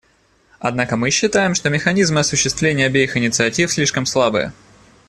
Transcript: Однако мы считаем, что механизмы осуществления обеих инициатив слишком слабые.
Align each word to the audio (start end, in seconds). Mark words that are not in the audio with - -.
Однако 0.57 0.95
мы 0.97 1.11
считаем, 1.11 1.53
что 1.53 1.69
механизмы 1.69 2.21
осуществления 2.21 2.87
обеих 2.87 3.15
инициатив 3.17 3.71
слишком 3.71 4.07
слабые. 4.07 4.51